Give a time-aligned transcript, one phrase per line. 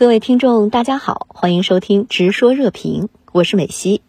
[0.00, 3.02] 各位听众，大家好，欢迎收听《直说热评》，
[3.32, 4.00] 我是美西。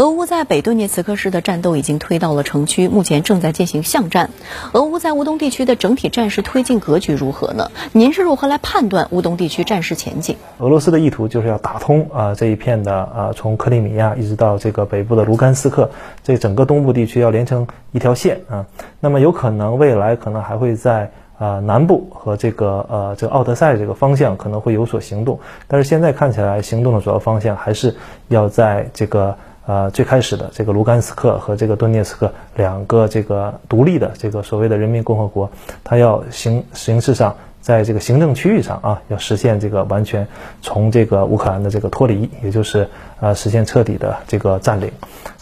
[0.00, 4.30] 俄乌在北顿涅茨克市的战斗已经推到了城区，目前正在进行巷战。
[4.72, 7.70] 俄乌在乌东地区的整体战事推进格局如何呢？
[7.92, 10.36] 您是如何来判断乌东地区战事前景？
[10.56, 15.90] 俄罗斯的意图就是要打通啊这一片的啊从克里米亚一直到这个北部的卢甘斯克，
[16.24, 18.64] 这整个东部地区要连成一条线啊。
[19.00, 27.94] 那么有可能未来可能还会在啊南部和这个呃这个奥德赛这个方向可能会有所行动，但是现在看起来行动的主要方向还是
[28.28, 29.36] 要在这个。
[29.66, 35.48] 呃，最开始的这个卢甘斯克和这个顿涅茨克两个这个独立的这个所谓的人民共和国，
[35.84, 40.26] 它要形形式上在这个行政区域上啊，要实现这个完全
[40.62, 42.88] 从这个乌克兰的这个脱离，也就是
[43.20, 44.90] 呃实现彻底的这个占领。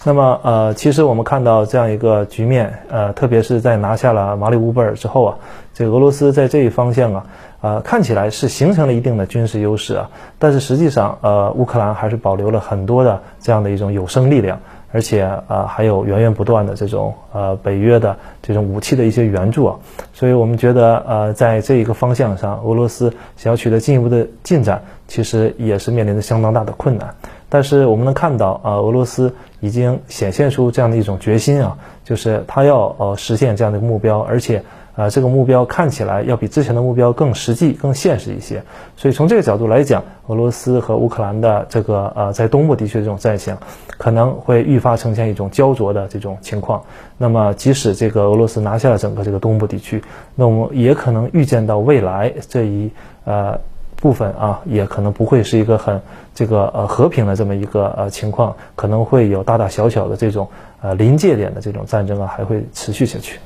[0.05, 5.39] 那么呃，其实我们看到这样一个局面，呃，特别是在拿下了马里乌波尔之后啊，
[5.75, 7.27] 这个俄罗斯在这一方向啊。
[7.61, 19.77] 呃，看起来是形成了一定的军事优势啊，但是实际上，呃，乌克兰还是保留了很多的这样的一种有生力量，而且呃，还有源源不断的这种呃北约的这种武器的一些援助啊，
[20.13, 27.15] 所以我们觉得呃，在这一个方向上，俄罗斯想要取得进一步的进展，其实也是面临着相当大的困难。
[27.49, 34.63] 但是我们能看到啊，俄罗斯已经显现出这样的一种决心啊，就是他要呃实现这样的目标，而且。
[34.99, 38.65] 啊，这个目标看起来要比之前的目标更实际、更现实一些。
[38.97, 43.57] 所以从这个角度来讲，俄罗斯和乌克兰的这个呃，在东部地区的这种战线，
[43.97, 46.83] 可能会愈发呈现一种焦灼的这种情况。
[47.17, 50.03] 那么，即使这个俄罗斯拿下了整个这个东部地区，
[50.35, 52.91] 那我们也可能预见到未来这一
[53.25, 53.61] 呃
[53.95, 56.03] 部分啊，也可能不会是一个很
[56.35, 60.49] 这个呃和平的这么一个呃情况，可能会有大大小小的这种
[60.81, 63.39] 呃临界点的这种战争啊，还会持续下去。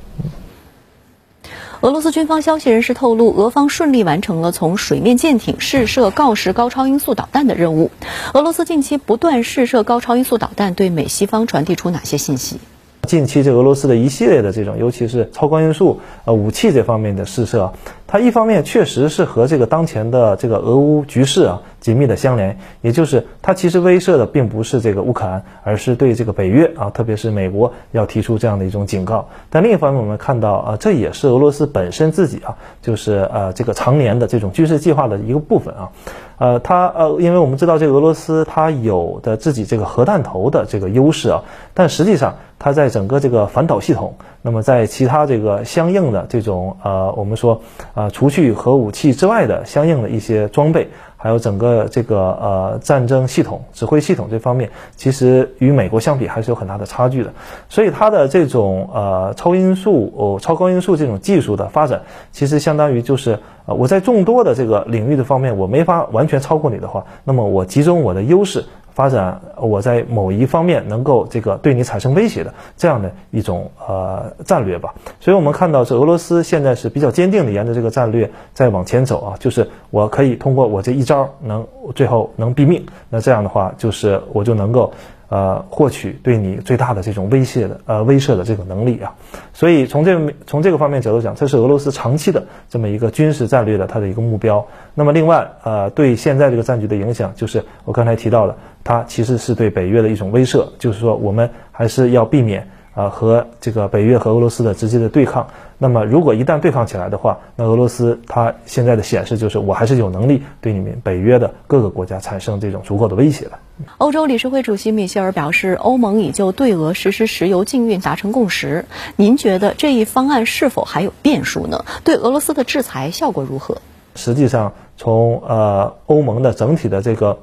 [1.83, 7.91] 俄罗斯军方消息人士透露，俄方顺利完成了从水面舰艇试射锆石高超音速导弹的任务。
[8.35, 12.61] 俄罗斯近期不断试射高超音速导弹，对美西方传递出哪些信息？
[13.09, 17.73] 近期这俄罗斯的一系列的这种，尤其是超高音速呃武器这方面的试射，
[18.13, 21.63] 它一方面确实是和这个当前的这个俄乌局势啊。
[21.81, 29.29] 紧密的相连，也就是它其实威慑的并不是这个乌克兰，而是对这个北约啊，特别是美国要提出这样的一种警告。
[29.51, 35.91] 但另一方面，我们看到啊，这也是俄罗斯本身自己啊，就是呃这个常年的这种军事计划的一个部分啊。
[36.39, 41.43] 呃，它呃，因为我们知道这个俄罗斯它有的自己这个核弹头的这个优势啊，
[41.75, 47.61] 但实际上它在整个这个反导系统，那么在其他这个相应的这种呃，我们说
[47.95, 50.89] 啊，除去核武器之外的相应的一些装备。
[51.17, 57.33] 还有整个这个呃战争系统、指挥系统这方面，其实与美国相比还是有很大的差距的。
[57.69, 62.03] 所以它的这种呃超音速哦超高音速这种技术的发展，
[62.33, 68.65] 其实相当于就是呃我在众多的这个领域的方面，我没法完全超过你的话，那么我集中我的优势。
[68.95, 84.93] 发展我在某一方面能够这个对你产生威胁的这样的一种呃战略吧，所以我们看到是俄罗斯现在是比较坚定的沿着这个战略在往前走啊，就是我可以通过我这一招能最后能毙命，那这样的话就是我就能够。
[85.33, 89.15] 呃，获取对你最大的这种威胁的呃威慑的这种能力啊，
[89.55, 94.67] 所以从这个从这个方面角度讲，这是俄罗斯长期的这么一个军事战略的它的一个目标。
[94.95, 102.69] 那么另外呃，对现在这个战局的影响，就是我刚才提到的，它其实是对北约的一种威慑，就是说我们还是要避免。
[102.95, 105.49] 啊，和这个北约和俄罗斯的直接的对抗。
[105.79, 113.53] 那么，如果一旦对抗起来的话，那俄罗斯它现在的显示就是，我还是有能力对你们北约的各个国家产生这种足够的威胁的。
[113.99, 118.85] 欧洲理事会主席米歇尔表示，欧盟已就对俄实施石油禁运达成共识。
[119.17, 121.85] 您觉得这一方案是否还有变数呢？
[122.05, 123.79] 对俄罗斯的制裁效果如何？
[124.15, 127.39] 实际上，从呃欧盟的整体的这个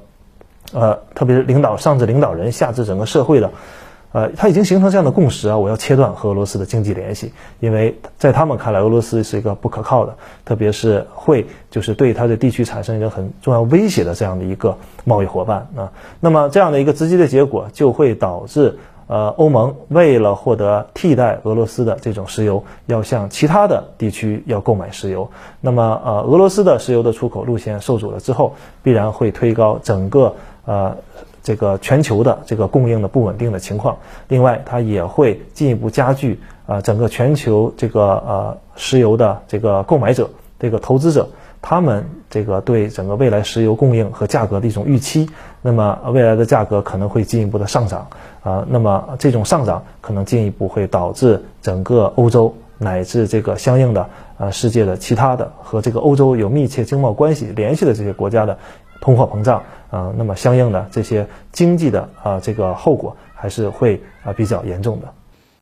[0.71, 3.51] 呃，特别是领导上至领导人，下至整个社会的。
[4.11, 14.75] 呃，他已经形成这样的共识啊，我要切断和俄罗斯的经济联系，因为在他们看来，俄罗斯是一个不可靠的，特别是会就是对他的地区产生一个很重要威胁的这样的一个
[15.05, 15.91] 贸易伙伴啊。
[16.19, 25.29] 那么这样的一个直接的结果，就会导致呃欧盟为了获得替代俄罗斯的这种石油，要向其他的地区要购买石油。
[25.61, 30.33] 那么呃俄罗斯的石油的出口路线受阻了之后，必然会推高整个
[30.65, 30.97] 呃。
[31.49, 33.97] 这个全球的这个供应的不稳定的情况，
[34.27, 40.29] 另外它也会进一步加剧啊整个全球这个呃石油的这个购买者
[40.59, 41.27] 这个投资者
[41.59, 45.27] 他们这个对整个未来石油供应和价格的一种预期，
[45.63, 48.05] 那么未来的价格可能会进一步的上涨。
[48.43, 54.07] 啊，那么这种上涨可能进一步会导致整个欧洲乃至这个相应的
[54.37, 58.59] 呃世界的其他的和这个欧洲有密切经贸关系联系的这些国家的
[59.01, 65.07] 通货膨胀啊，那么相应的这些经济的啊这个后果还是会啊比较严重的。